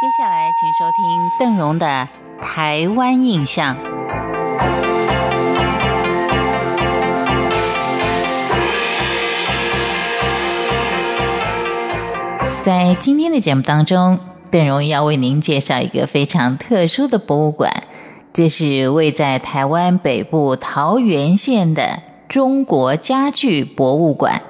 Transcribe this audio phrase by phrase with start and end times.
[0.00, 2.08] 接下来，请收听邓荣的
[2.42, 3.76] 《台湾印象》。
[12.62, 14.18] 在今天的节目当中，
[14.50, 17.70] 邓荣要为您介绍一个非常特殊的博物馆，
[18.32, 24.40] 这是位在台湾北部桃园县的中国家具博物馆。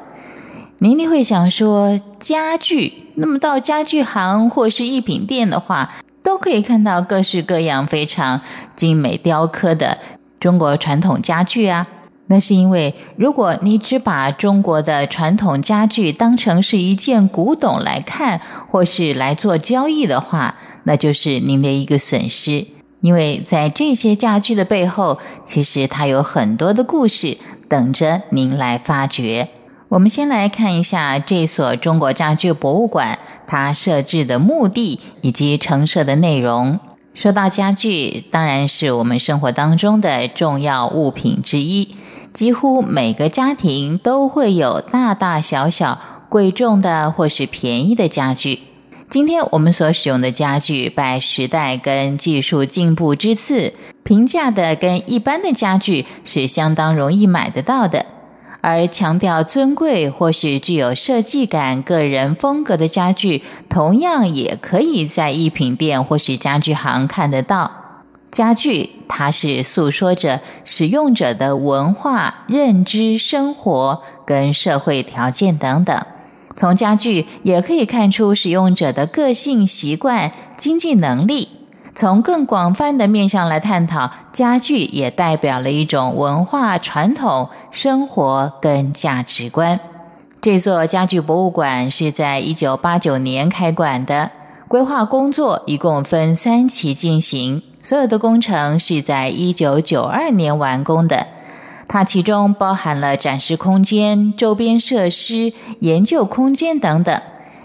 [0.78, 5.95] 您一定会想说，家具，那么到家具行或是艺品店的话。
[6.23, 8.42] 都可以看到各式各样非常
[8.77, 9.97] 精美雕刻的
[10.38, 11.88] 中国传统家具啊！
[12.27, 22.66] 那是因为，如果你只把中国的传统家具当成是一件古董来看，或是来做交易的话，那就是您的一个损失。
[23.00, 29.48] 因为在这些家具的背后，其实它有很多的故事等着您来发掘。
[29.90, 36.78] 我们先来看一下这所中国家具博物馆，它设置的目的以及陈设的内容。
[37.12, 41.97] 说到家具，当然是我们生活当中的重要物品之一，
[42.32, 48.60] 几乎每个家庭都会有大大小小、贵重的或是便宜的家具。
[49.08, 58.06] 今天我们所使用的家具，拜时代跟技术进步之赐，平价的跟一般的家具是相当容易买得到的。
[58.61, 67.70] 而强调尊贵或是具有设计感、个人风格的家具，同样也可以在艺品店或是家具行看得到。
[68.31, 76.00] 家具它是诉说着使用者的文化认知、生活跟社会条件等等。
[76.55, 81.48] 从家具也可以看出使用者的个性、习惯、经济能力。
[81.94, 89.78] 从更广泛的面向来探讨，家具也代表了一种文化传统、生活跟价值观。
[90.41, 94.30] 这座家具博物馆是在一九八九年开馆的，
[94.69, 101.27] 规划工作一共分三期进行，所有的工程是在一九九二年完工的。
[101.86, 107.20] 它其中包含了展示空间、周边设施、研究空间等等，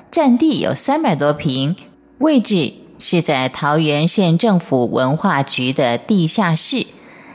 [0.09, 1.75] 占地有三百多平，
[2.17, 2.73] 位置。
[2.97, 6.87] 是在桃园县政府文化局的地下室，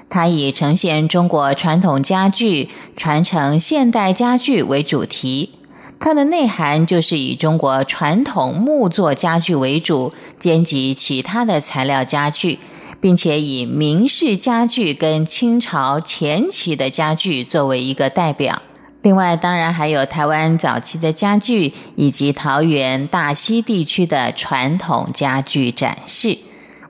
[0.08, 5.50] 它以呈现中国传统家具、传承现代家具为主题。
[5.98, 12.58] 它的内涵就是以中国传统木作家具为主，兼及其他的材料家具，
[13.00, 18.62] 并且以明式家具跟清朝前期的家具作为一个代表。
[19.02, 26.36] 另外，当然还有台湾早期的家具，以及桃园大溪地区的传统家具展示。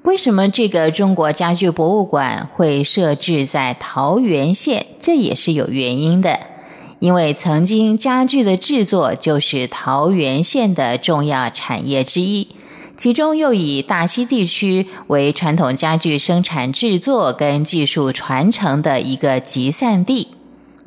[0.03, 4.87] 为什么这个中国家具博物馆会设置在桃园县？
[5.00, 6.41] 这也是有原因的。
[6.99, 12.49] 因为曾经家具的制作就是桃园县的重要产业之一，
[12.97, 20.28] 其中又以大溪地区为传统家具生产制作跟技术传承的一个集散地。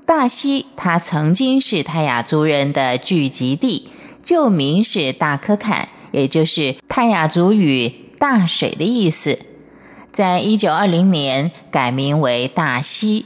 [0.05, 3.89] 大溪，它曾经是泰雅族人的聚集地，
[4.21, 9.39] 旧名是大科坎，也就是泰雅族语“大水”的意思。
[10.11, 13.25] 在一九二零年改名为大溪。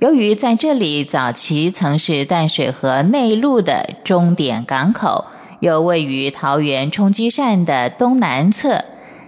[0.00, 5.26] 由于在这里早期曾是淡水河内陆的终点港口，
[5.60, 8.84] 又位于桃园冲积扇的东南侧，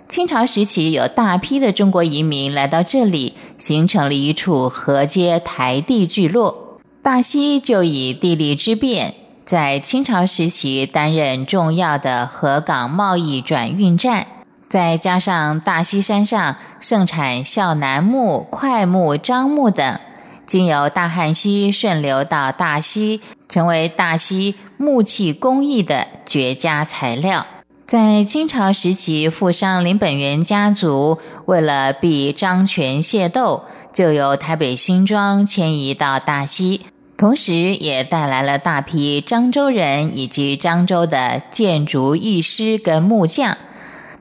[0.09, 6.62] 清朝时期有大批的中国移民来到这里，形成了一处河街台地聚落。
[7.03, 9.15] 大溪就以地利之便，
[9.45, 14.29] 在清朝时期担任重要的河港贸易转运站。
[14.69, 19.99] 再加上大溪山上盛产孝楠木、快木、樟木等，
[20.47, 27.45] 经由大汉溪顺流到大溪，成为大溪木器工艺的绝佳材料。
[27.85, 36.81] 在清朝时期，富商林本源家族为了避张权械斗，就由台北新庄迁移到大溪。
[37.22, 43.56] 同时，也带来了大批漳州人以及漳州的建筑艺师跟木匠。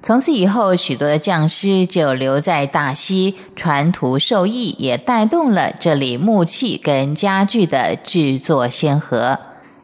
[0.04, 9.40] 从此以后，许多匠师就留在大溪传徒授艺，也带动了这里木器跟家具的制作先河。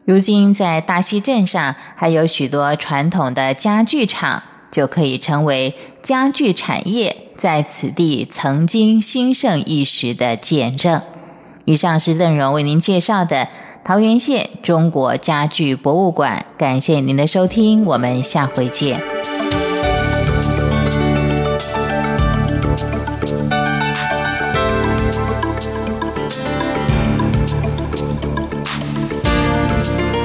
[0.06, 11.02] 如今，在大溪镇上还有许多传统的家具厂，就可以成为家具产业在此地曾经兴盛一时的见证。
[11.68, 13.50] 以上是邓荣为您介绍的
[13.84, 18.98] 桃源县中国家具博物馆，感谢您的收听，我们下回见。